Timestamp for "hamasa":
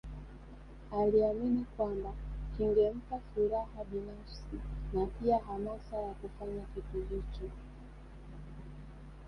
5.37-5.97